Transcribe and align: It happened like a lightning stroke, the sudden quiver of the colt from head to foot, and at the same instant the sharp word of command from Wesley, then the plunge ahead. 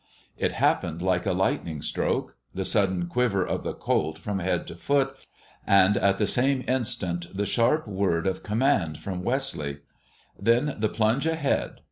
It 0.35 0.53
happened 0.53 1.03
like 1.03 1.27
a 1.27 1.31
lightning 1.31 1.83
stroke, 1.83 2.35
the 2.55 2.65
sudden 2.65 3.05
quiver 3.05 3.45
of 3.45 3.61
the 3.61 3.75
colt 3.75 4.17
from 4.17 4.39
head 4.39 4.65
to 4.65 4.75
foot, 4.75 5.15
and 5.67 5.95
at 5.95 6.17
the 6.17 6.25
same 6.25 6.63
instant 6.67 7.27
the 7.37 7.45
sharp 7.45 7.87
word 7.87 8.25
of 8.25 8.41
command 8.41 8.97
from 8.97 9.21
Wesley, 9.21 9.81
then 10.39 10.75
the 10.79 10.89
plunge 10.89 11.27
ahead. 11.27 11.73